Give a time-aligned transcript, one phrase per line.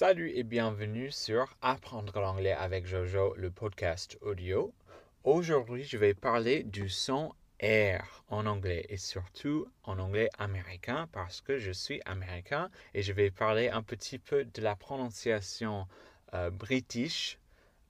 [0.00, 4.72] Salut et bienvenue sur Apprendre l'anglais avec Jojo, le podcast audio.
[5.24, 11.40] Aujourd'hui, je vais parler du son R en anglais et surtout en anglais américain parce
[11.40, 15.88] que je suis américain et je vais parler un petit peu de la prononciation
[16.32, 17.40] euh, british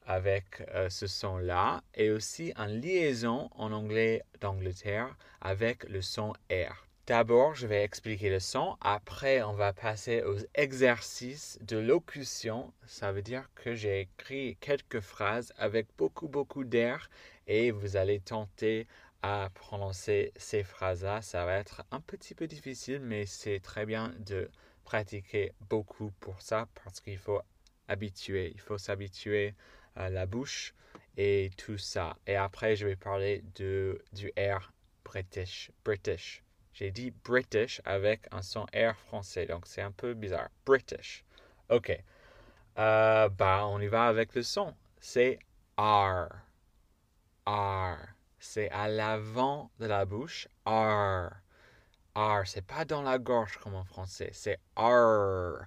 [0.07, 6.88] avec euh, ce son-là et aussi en liaison en anglais d'Angleterre avec le son R.
[7.09, 8.77] D'abord, je vais expliquer le son.
[8.83, 12.71] Après, on va passer aux exercices de locution.
[12.85, 17.09] Ça veut dire que j'ai écrit quelques phrases avec beaucoup, beaucoup d'air
[17.47, 18.87] et vous allez tenter
[19.23, 21.23] à prononcer ces phrases-là.
[21.23, 24.51] Ça va être un petit peu difficile, mais c'est très bien de
[24.85, 27.41] pratiquer beaucoup pour ça parce qu'il faut
[27.89, 29.55] habituer, il faut s'habituer
[29.97, 30.75] à la bouche
[31.17, 32.19] et tout ça.
[32.27, 34.75] Et après, je vais parler de, du air
[35.07, 35.71] British.
[35.87, 36.43] British.
[36.79, 40.49] J'ai dit British avec un son R français, donc c'est un peu bizarre.
[40.65, 41.25] British.
[41.71, 41.91] Ok.
[42.79, 44.73] Euh, bah, on y va avec le son.
[45.01, 45.41] C'est
[45.77, 46.29] R.
[47.49, 47.97] R.
[48.39, 50.47] C'est à l'avant de la bouche.
[50.67, 51.33] R.
[52.15, 52.47] R.
[52.47, 54.31] C'est pas dans la gorge comme en français.
[54.33, 55.65] C'est R.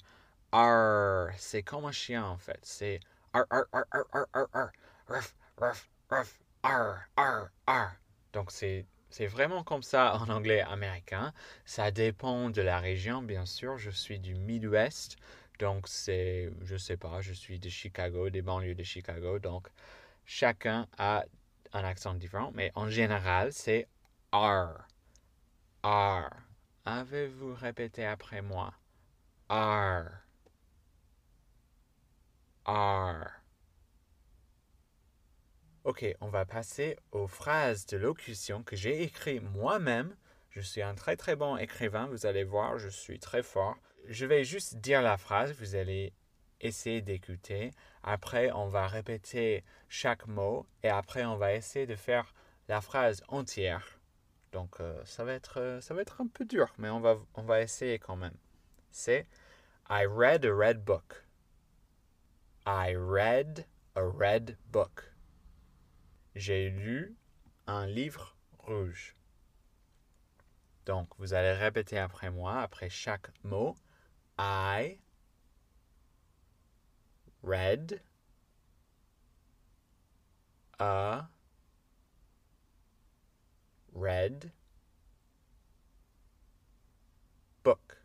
[0.54, 1.28] R.
[1.36, 2.60] C'est comme un chien en fait.
[2.62, 3.02] C'est
[3.34, 4.72] R, R, R, R, R, R, R.
[5.10, 6.40] Ruff, ruff, ruff.
[6.64, 7.92] R, R, R.
[8.32, 11.34] Donc c'est c'est vraiment comme ça en anglais américain.
[11.66, 13.78] Ça dépend de la région, bien sûr.
[13.78, 15.18] Je suis du Midwest,
[15.60, 19.68] donc c'est, je sais pas, je suis de Chicago, des banlieues de Chicago, donc
[20.26, 21.26] chacun a
[21.74, 23.88] un accent différent, mais en général, c'est
[24.34, 24.88] R.
[25.84, 26.30] R.
[26.86, 28.74] Avez-vous répété après moi?
[29.50, 30.06] R.
[32.66, 33.41] R.
[35.84, 40.16] Ok, on va passer aux phrases de locution que j'ai écrites moi-même.
[40.52, 43.76] Je suis un très très bon écrivain, vous allez voir, je suis très fort.
[44.08, 46.14] Je vais juste dire la phrase, vous allez
[46.60, 47.72] essayer d'écouter.
[48.04, 52.36] Après, on va répéter chaque mot et après, on va essayer de faire
[52.68, 54.00] la phrase entière.
[54.52, 57.18] Donc, euh, ça, va être, euh, ça va être un peu dur, mais on va,
[57.34, 58.38] on va essayer quand même.
[58.92, 59.26] C'est
[59.90, 61.26] I read a red book.
[62.68, 65.11] I read a red book.
[66.36, 67.16] J'ai lu
[67.68, 69.16] un livre rouge.
[70.86, 73.76] Donc, vous allez répéter après moi, après chaque mot.
[74.40, 74.98] I
[77.44, 78.02] read
[80.80, 81.28] a
[83.94, 84.52] red
[87.64, 87.98] book.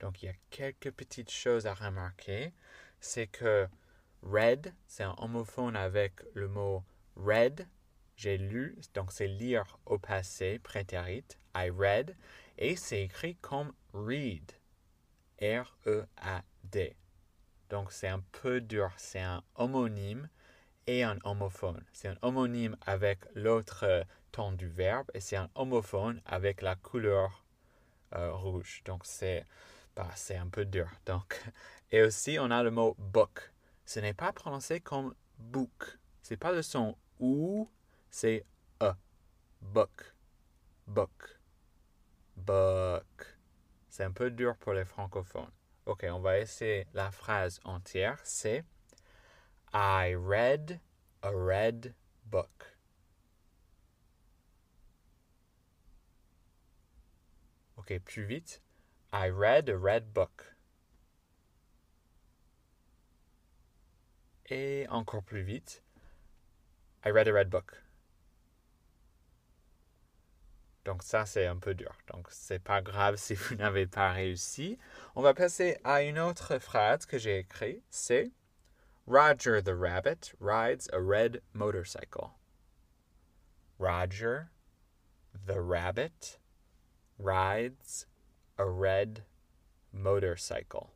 [0.00, 2.52] Donc, il y a quelques petites choses à remarquer.
[3.00, 3.68] C'est que
[4.22, 6.84] Red, c'est un homophone avec le mot
[7.16, 7.66] read.
[8.16, 11.24] J'ai lu, donc c'est lire au passé, prétérit.
[11.54, 12.16] I read.
[12.58, 14.52] Et c'est écrit comme read.
[15.40, 16.96] R-E-A-D.
[17.70, 18.92] Donc c'est un peu dur.
[18.96, 20.28] C'est un homonyme
[20.86, 21.82] et un homophone.
[21.92, 27.44] C'est un homonyme avec l'autre ton du verbe et c'est un homophone avec la couleur
[28.14, 28.82] euh, rouge.
[28.84, 29.46] Donc c'est
[29.96, 30.88] bah, c'est un peu dur.
[31.06, 31.42] Donc,
[31.90, 33.50] et aussi on a le mot book
[33.90, 35.98] ce n'est pas prononcé comme book.
[36.22, 37.68] C'est pas le son ou,
[38.08, 38.46] c'est
[38.80, 38.92] e.
[39.60, 40.14] Book.
[40.86, 41.40] Book.
[42.36, 43.36] Book.
[43.88, 45.50] C'est un peu dur pour les francophones.
[45.86, 48.20] Ok, on va essayer la phrase entière.
[48.22, 48.64] C'est
[49.74, 50.78] I read
[51.22, 51.92] a red
[52.26, 52.76] book.
[57.76, 58.62] Ok, plus vite.
[59.12, 60.54] I read a red book.
[64.50, 65.82] Et encore plus vite,
[67.04, 67.80] I read a red book.
[70.84, 71.94] Donc ça, c'est un peu dur.
[72.12, 74.76] Donc c'est pas grave si vous n'avez pas réussi.
[75.14, 77.84] On va passer à une autre phrase que j'ai écrite.
[77.90, 78.32] C'est
[79.06, 82.32] Roger the rabbit rides a red motorcycle.
[83.78, 84.48] Roger
[85.46, 86.38] the rabbit
[87.18, 88.06] rides
[88.58, 89.24] a red
[89.92, 90.90] motorcycle.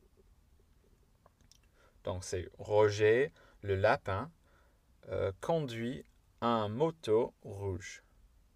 [2.04, 3.32] Donc c'est Roger
[3.64, 4.30] le lapin
[5.08, 6.04] euh, conduit
[6.42, 8.02] un moto rouge.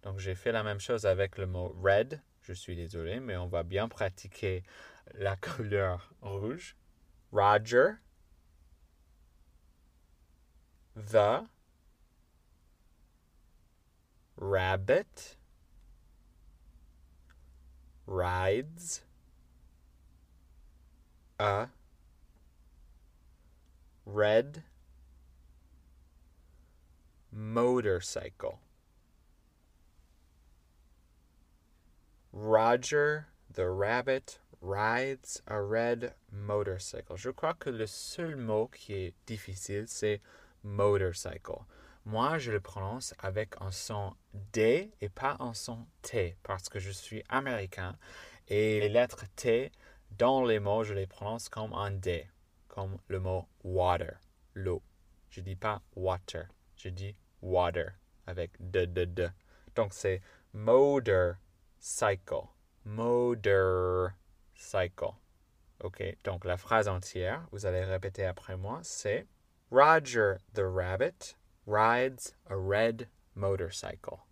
[0.03, 2.21] Donc j'ai fait la même chose avec le mot red.
[2.41, 4.63] Je suis désolé, mais on va bien pratiquer
[5.15, 6.75] la couleur rouge.
[7.31, 7.93] Roger.
[10.95, 11.47] The
[14.37, 15.37] rabbit
[18.05, 19.01] rides
[21.39, 21.67] a
[24.05, 24.63] red
[27.31, 28.59] motorcycle.
[32.31, 37.17] Roger the rabbit rides a red motorcycle.
[37.17, 40.21] Je crois que le seul mot qui est difficile, c'est
[40.63, 41.65] motorcycle.
[42.05, 44.15] Moi, je le prononce avec un son
[44.53, 47.95] D et pas un son T parce que je suis américain
[48.47, 49.71] et les lettres T
[50.17, 52.27] dans les mots, je les prononce comme un D,
[52.67, 54.19] comme le mot water,
[54.55, 54.81] l'eau.
[55.29, 56.47] Je dis pas water,
[56.79, 57.93] je dis water
[58.25, 59.29] avec de de de.
[59.75, 60.21] Donc c'est
[60.53, 62.47] motorcycle,
[62.85, 64.13] motorcycle.
[65.81, 69.27] Ok, donc la phrase entière, vous allez répéter après moi, c'est
[69.71, 71.35] Roger the rabbit
[71.65, 74.25] rides a red motorcycle.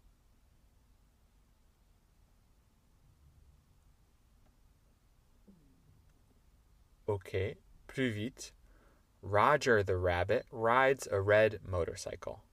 [7.08, 7.56] Ok,
[7.88, 8.54] plus vite.
[9.22, 12.44] Roger the rabbit rides a red motorcycle.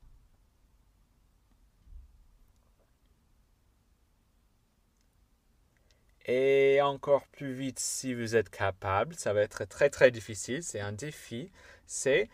[6.26, 10.80] Et encore plus vite si vous êtes capable, ça va être très très difficile, c'est
[10.80, 11.50] un défi,
[11.86, 12.30] c'est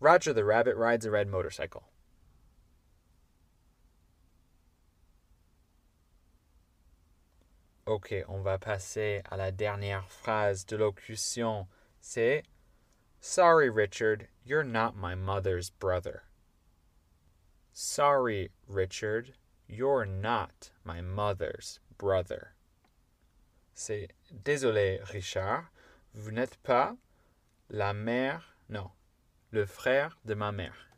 [0.00, 1.82] Roger the rabbit rides a red motorcycle.
[7.84, 11.66] Ok, on va passer à la dernière phrase de locution.
[12.00, 12.44] C'est
[13.24, 16.24] Sorry, Richard, you're not my mother's brother.
[17.72, 19.34] Sorry, Richard,
[19.68, 22.56] you're not my mother's brother.
[23.76, 25.70] C'est Désolé, Richard,
[26.12, 26.96] vous n'êtes pas
[27.70, 28.90] la mère, non,
[29.52, 30.88] le frère de ma mère.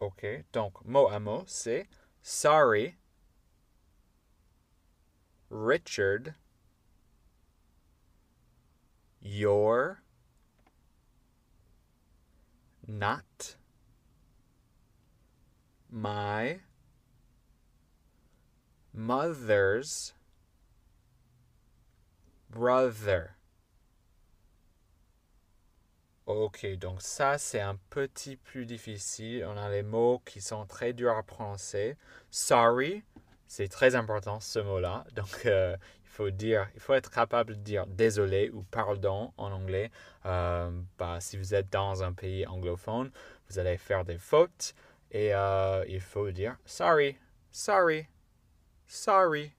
[0.00, 1.88] Ok, donc mot à mot, c'est
[2.20, 2.96] sorry,
[5.48, 6.34] Richard,
[9.18, 10.01] you're
[12.92, 13.56] not
[15.90, 16.60] my
[18.92, 20.14] mother's
[22.50, 23.36] brother.
[26.26, 29.44] Ok, donc ça c'est un petit plus difficile.
[29.46, 31.96] On a les mots qui sont très durs à prononcer.
[32.30, 33.02] Sorry,
[33.46, 35.04] c'est très important ce mot-là.
[35.16, 35.76] Donc euh,
[36.12, 39.90] faut dire, il faut être capable de dire désolé ou pardon en anglais.
[40.26, 43.10] Euh, bah, si vous êtes dans un pays anglophone,
[43.48, 44.74] vous allez faire des fautes
[45.10, 47.16] et euh, il faut dire sorry,
[47.50, 48.06] sorry,
[48.86, 49.52] sorry.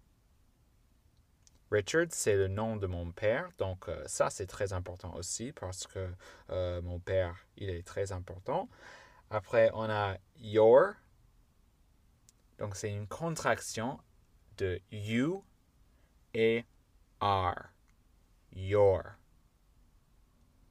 [1.71, 5.87] Richard, c'est le nom de mon père, donc euh, ça c'est très important aussi parce
[5.87, 6.07] que
[6.81, 8.69] mon père, il est très important.
[9.31, 10.93] Après, on a your,
[12.59, 13.99] donc c'est une contraction
[14.57, 15.43] de you
[16.33, 16.65] et
[17.19, 17.69] are.
[18.55, 19.17] Your.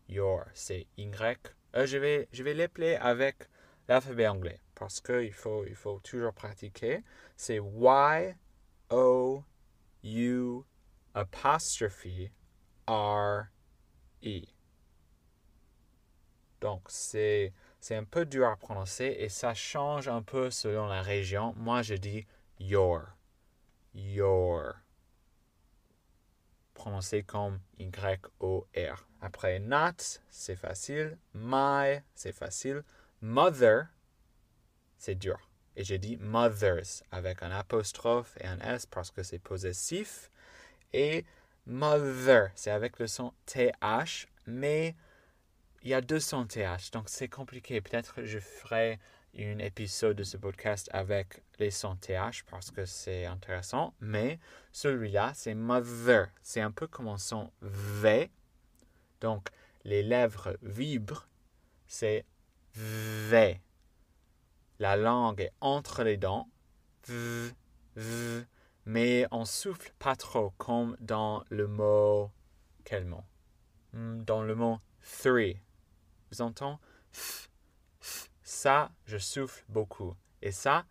[0.09, 1.55] Your, c'est Y.
[1.75, 3.49] Euh, je vais, je vais l'appeler avec
[3.89, 7.03] l'alphabet anglais parce qu'il faut, il faut toujours pratiquer.
[7.37, 8.37] C'est Y,
[8.91, 9.45] O,
[10.05, 10.63] U,
[11.15, 12.31] apostrophe
[12.87, 13.47] R
[14.25, 14.43] E.
[16.61, 21.03] Donc c'est c'est un peu dur à prononcer et ça change un peu selon la
[21.03, 21.55] région.
[21.57, 22.27] Moi je dis
[22.61, 23.07] your.
[23.95, 24.75] Your.
[26.75, 29.07] Prononcé comme Y-O-R.
[29.21, 31.19] Après not, c'est facile.
[31.35, 32.83] My, c'est facile.
[33.21, 33.87] Mother,
[34.99, 35.39] c'est dur.
[35.77, 40.31] Et j'ai dit mothers avec un apostrophe et un S parce que c'est possessif.
[40.93, 41.25] Et
[41.67, 44.95] mother, c'est avec le son TH, mais
[45.83, 47.81] il y a deux sons TH, donc c'est compliqué.
[47.81, 49.01] Peut-être je ferai
[49.39, 54.39] un épisode de ce podcast avec les sons TH parce que c'est intéressant, mais
[54.73, 56.29] celui-là, c'est mother.
[56.43, 58.31] C'est un peu comme un son V.
[59.21, 59.49] Donc,
[59.85, 61.29] les lèvres vibrent,
[61.87, 62.25] c'est
[62.75, 63.61] V.
[64.79, 66.49] La langue est entre les dents,
[67.07, 67.53] v,
[67.97, 68.45] v,
[68.85, 72.31] mais on souffle pas trop comme dans le mot
[72.85, 73.23] quel mot?
[73.93, 74.79] Hmm, Dans le mot
[75.23, 75.61] three.
[76.31, 76.79] Vous entendez?
[78.53, 80.15] Ça, je souffle beaucoup.
[80.43, 80.85] Et ça,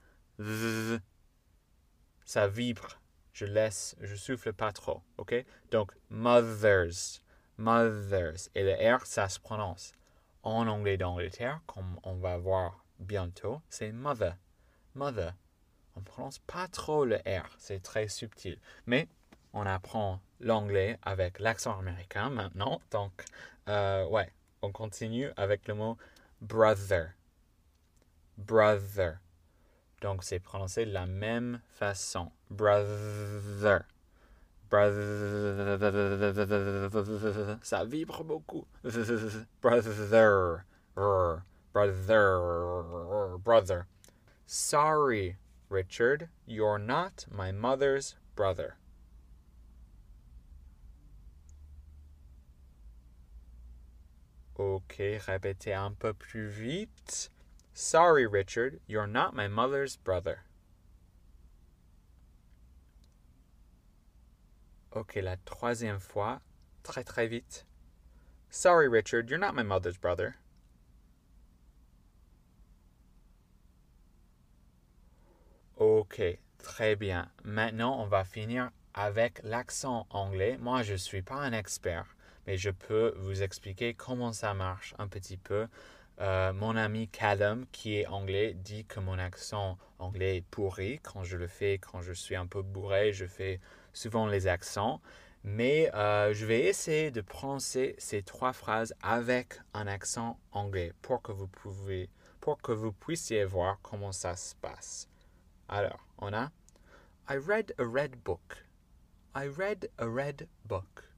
[2.26, 3.00] ça vibre.
[3.34, 5.04] Je laisse, je souffle pas trop.
[5.18, 5.36] OK?
[5.70, 7.22] Donc, mothers.
[7.58, 8.50] Mothers.
[8.56, 9.94] Et le R, ça se prononce.
[10.42, 14.36] En anglais d'Angleterre, comme on va voir bientôt, c'est mother.
[14.96, 15.34] Mother
[15.96, 18.58] on prononce pas trop le R, c'est très subtil.
[18.86, 19.08] Mais
[19.54, 22.82] on apprend l'anglais avec l'accent américain maintenant.
[22.92, 23.24] Donc,
[23.68, 25.98] euh, ouais, on continue avec le mot
[26.42, 27.12] brother
[28.38, 29.20] brother.
[30.02, 32.32] Donc c'est prononcé de la même façon.
[32.50, 33.86] Brother.
[34.70, 35.78] Brother.
[37.62, 38.66] Ça vibre beaucoup.
[39.62, 40.66] Brother.
[41.74, 43.38] Brother.
[43.40, 43.88] Brother.
[44.46, 45.38] Sorry,
[45.70, 48.76] Richard, you're not my mother's brother.
[54.58, 57.30] Ok, répétez un peu plus vite.
[57.74, 60.44] Sorry, Richard, you're not my mother's brother.
[64.94, 66.42] Ok, la troisième fois,
[66.84, 67.64] très très vite.
[68.50, 70.36] Sorry, Richard, you're not my mother's brother.
[75.78, 77.30] Ok, très bien.
[77.44, 80.58] Maintenant, on va finir avec l'accent anglais.
[80.60, 82.06] Moi, je ne suis pas un expert,
[82.46, 85.68] mais je peux vous expliquer comment ça marche un petit peu.
[86.22, 91.00] Euh, mon ami Callum, qui est anglais, dit que mon accent anglais est pourri.
[91.02, 93.60] Quand je le fais, quand je suis un peu bourré, je fais
[93.92, 95.02] souvent les accents.
[95.44, 101.24] Mais euh, je vais essayer de prononcer ces trois phrases avec un accent anglais pour
[101.24, 101.50] que vous,
[102.40, 105.10] pour que vous puissiez voir comment ça se passe.
[105.68, 106.52] Alors, on a
[107.28, 108.66] I read a red book.
[109.34, 111.11] I read a red book.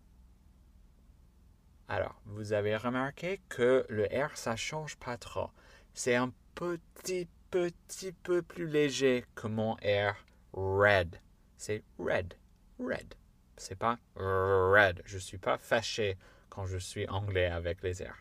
[1.95, 5.51] Alors, vous avez remarqué que le R, ça change pas trop.
[5.93, 10.15] C'est un petit, petit peu plus léger que mon R
[10.53, 11.19] red.
[11.55, 12.33] C'est red,
[12.79, 13.13] red.
[13.57, 15.03] C'est pas red.
[15.05, 16.17] Je suis pas fâché
[16.50, 18.17] quand je suis anglais avec les R.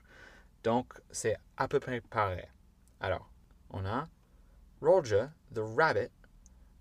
[0.65, 2.45] Donc, c'est à peu près pareil.
[3.01, 3.33] Alors,
[3.71, 4.07] on a
[4.83, 6.11] Roger the rabbit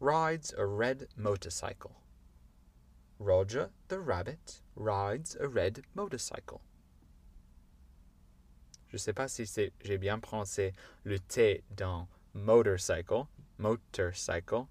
[0.01, 2.01] rides a red motorcycle.
[3.17, 6.59] Roger the rabbit rides a red motorcycle.
[8.91, 9.49] Je ne sais pas si
[9.85, 10.73] j'ai bien prononcé
[11.05, 13.23] le T dans motorcycle,
[13.57, 14.65] motorcycle,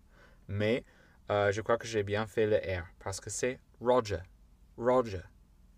[0.47, 0.85] mais
[1.31, 4.21] euh, je crois que j'ai bien fait le R parce que c'est Roger,
[4.77, 5.23] Roger.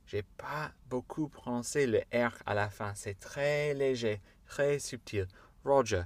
[0.07, 2.93] J'ai pas beaucoup prononcé le R à la fin.
[2.97, 5.29] C'est très léger, très subtil.
[5.65, 6.03] Roger,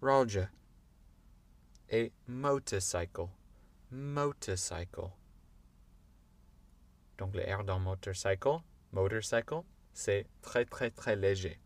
[0.00, 0.46] Roger
[1.90, 3.26] et motorcycle.
[3.90, 5.10] Motorcycle.
[7.18, 8.60] Donc le R dans motorcycle,
[8.92, 9.62] motorcycle,
[9.92, 11.58] c'est très très très léger.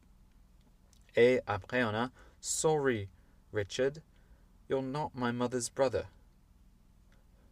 [1.18, 3.08] Et après on a Sorry,
[3.52, 4.02] Richard,
[4.68, 6.04] you're not my mother's brother.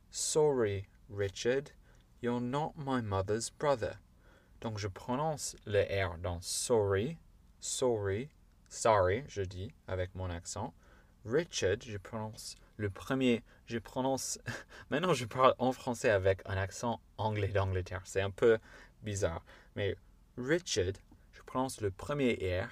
[0.08, 1.72] Sorry, Richard,
[2.20, 3.98] you're not my mother's brother.
[4.60, 7.18] Donc je prononce le R dans sorry,
[7.58, 8.28] sorry,
[8.68, 10.72] sorry, je dis avec mon accent.
[11.24, 14.38] Richard, je prononce le premier, je prononce.
[14.90, 18.02] Maintenant, je parle en français avec un accent anglais d'Angleterre.
[18.04, 18.58] C'est un peu
[19.02, 19.44] bizarre.
[19.74, 19.96] Mais
[20.38, 20.92] Richard,
[21.32, 22.68] je prononce le premier R,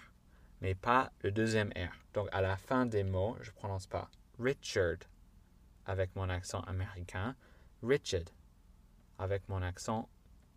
[0.61, 1.93] mais pas le deuxième R.
[2.15, 4.09] Donc, à la fin des mots, je ne prononce pas
[4.39, 4.99] Richard
[5.87, 7.35] avec mon accent américain,
[7.83, 8.25] Richard
[9.19, 10.09] avec mon accent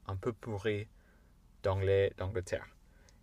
[0.08, 0.88] un peu pourri
[1.64, 2.68] d'anglais d'Angleterre.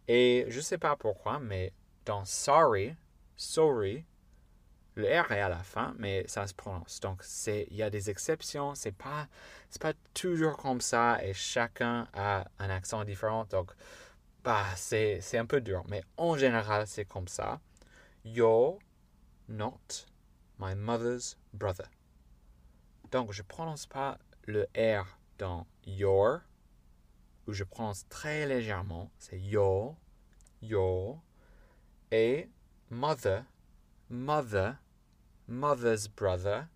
[0.07, 1.73] Et je ne sais pas pourquoi, mais
[2.04, 2.95] dans sorry,
[3.37, 4.04] sorry,
[4.97, 7.00] le R est à la fin, mais ça se prononce.
[7.00, 8.75] Donc, il y a des exceptions.
[8.75, 9.26] C'est pas,
[9.81, 13.45] pas toujours comme ça et chacun a un accent différent.
[13.50, 13.73] Donc,
[14.44, 15.82] bah, c'est, un peu dur.
[15.88, 17.60] Mais en général, c'est comme ça.
[18.24, 18.78] You're
[19.48, 20.06] not
[20.58, 21.88] my mother's brother.
[23.10, 26.40] Donc, je ne prononce pas le R dans your,
[27.46, 29.10] où je prononce très légèrement.
[29.18, 29.96] C'est your,
[30.60, 31.22] your.
[32.10, 32.50] Et
[32.90, 33.44] mother,
[34.10, 34.76] mother,
[35.48, 36.66] mother's brother,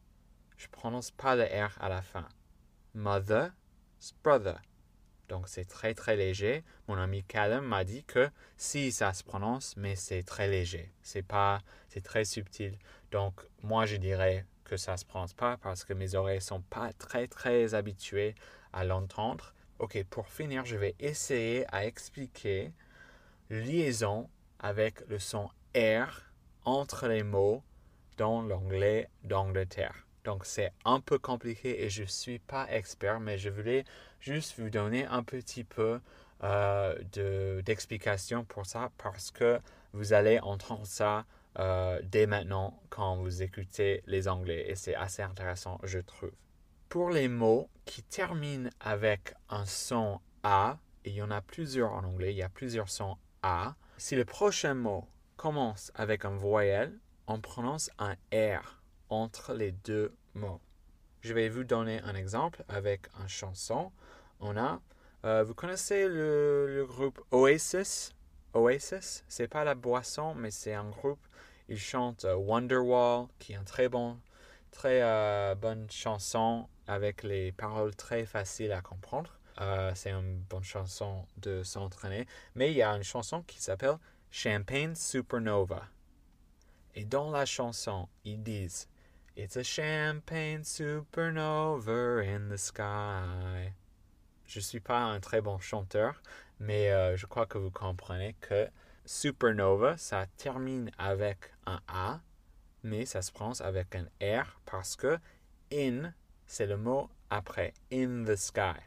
[0.56, 2.26] je prononce pas le R à la fin.
[2.94, 3.52] Mother's
[4.22, 4.60] brother.
[5.28, 6.64] Donc c'est très très léger.
[6.88, 10.90] Mon ami Callum m'a dit que si ça se prononce, mais c'est très léger.
[11.02, 12.78] C'est pas, c'est très subtil.
[13.10, 16.92] Donc moi je dirais que ça se prononce pas parce que mes oreilles sont pas
[16.92, 18.34] très très habituées
[18.72, 19.54] à l'entendre.
[19.78, 22.72] Ok, pour finir, je vais essayer à expliquer
[23.50, 26.22] liaison avec le son R
[26.64, 27.62] entre les mots
[28.16, 30.07] dans l'anglais d'Angleterre.
[30.24, 33.84] Donc c'est un peu compliqué et je ne suis pas expert, mais je voulais
[34.20, 36.00] juste vous donner un petit peu
[36.44, 39.60] euh, d'explication pour ça parce que
[39.92, 41.24] vous allez entendre ça
[41.58, 46.30] euh, dès maintenant quand vous écoutez les anglais et c'est assez intéressant, je trouve.
[46.88, 51.92] Pour les mots qui terminent avec un son A, et il y en a plusieurs
[51.92, 55.06] en anglais, il y a plusieurs sons A, si le prochain mot
[55.36, 58.77] commence avec un voyelle, on prononce un R
[59.10, 60.60] entre les deux mots.
[61.20, 63.90] Je vais vous donner un exemple avec une chanson.
[64.40, 64.80] On a,
[65.24, 68.12] euh, vous connaissez le, groupe Oasis?
[68.54, 71.18] Oasis, c'est pas la boisson, mais c'est un groupe.
[71.68, 74.18] Ils chantent euh, Wonderwall, qui est une très bon,
[74.70, 79.38] très euh, bonne chanson avec les paroles très faciles à comprendre.
[79.94, 82.26] c'est une bonne chanson de s'entraîner.
[82.54, 83.98] Mais il y a une chanson qui s'appelle
[84.30, 85.82] Champagne Supernova.
[86.94, 88.88] Et dans la chanson, ils disent
[89.40, 93.72] It's a champagne supernova in the sky.
[94.44, 96.20] Je suis pas un très bon chanteur,
[96.58, 98.68] Mais euh, je crois que vous comprenez que
[99.04, 102.20] supernova, ça termine avec un A,
[102.82, 105.20] mais ça se prononce avec un R parce que
[105.72, 106.12] in,
[106.48, 108.80] c'est le mot après, in the sky.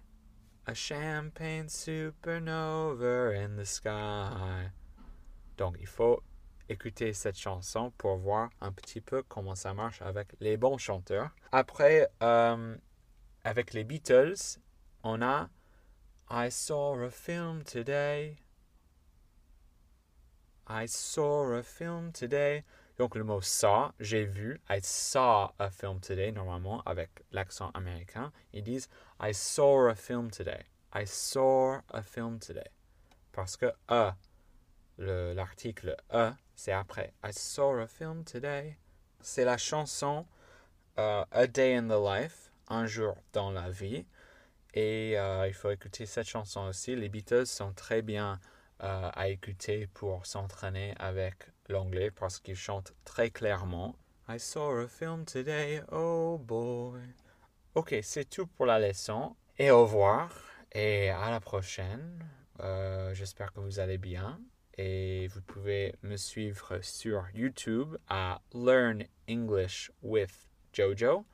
[0.65, 4.69] A champagne supernova in the sky.
[5.55, 6.21] Donc, il faut
[6.71, 11.29] écouter cette chanson pour voir un petit peu comment ça marche avec les bons chanteurs.
[11.51, 12.75] Après, euh,
[13.43, 14.59] avec les Beatles,
[15.03, 15.49] on a
[16.29, 18.37] I saw a film today.
[20.67, 22.63] I saw a film today.
[22.97, 24.61] Donc le mot saw, j'ai vu.
[24.69, 28.31] I saw a film today, normalement, avec l'accent américain.
[28.53, 28.87] Ils disent
[29.19, 30.63] I saw a film today.
[30.93, 32.69] I saw a film today.
[33.33, 34.15] Parce que a,
[35.01, 37.13] l'article a, c'est après.
[37.23, 38.77] I saw a film today.
[39.21, 40.25] C'est la chanson
[40.97, 44.05] uh, A Day in the Life, un jour dans la vie.
[44.73, 46.95] Et uh, il faut écouter cette chanson aussi.
[46.95, 48.39] Les Beatles sont très bien
[48.81, 51.35] uh, à écouter pour s'entraîner avec
[51.67, 53.95] l'anglais parce qu'ils chantent très clairement.
[54.29, 57.01] I saw a film today, oh boy.
[57.75, 59.35] Ok, c'est tout pour la leçon.
[59.57, 60.31] Et au revoir.
[60.71, 62.23] Et à la prochaine.
[62.59, 64.39] Euh, j'espère que vous allez bien
[64.77, 71.25] et vous pouvez me suivre sur YouTube à Learn English with Jojo.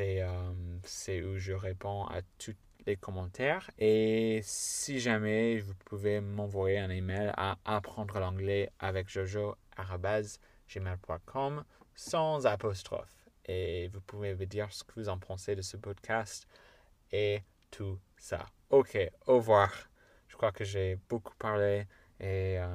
[0.00, 0.52] Euh,
[0.84, 2.54] c'est où je réponds à tous
[2.86, 3.70] les commentaires.
[3.78, 9.56] Et si jamais vous pouvez m'envoyer un email à apprendre l'anglais avec Jojo
[10.68, 13.28] gmail.com sans apostrophe.
[13.44, 16.46] Et vous pouvez me dire ce que vous en pensez de ce podcast
[17.12, 18.46] et tout ça.
[18.70, 19.72] Ok, au revoir.
[20.28, 21.86] Je crois que j'ai beaucoup parlé.
[22.20, 22.66] Et euh,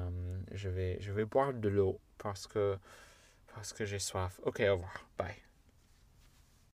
[0.52, 2.78] je, vais, je vais boire de l'eau parce que,
[3.54, 4.40] parce que j'ai soif.
[4.44, 5.06] Ok, au revoir.
[5.18, 5.51] Bye.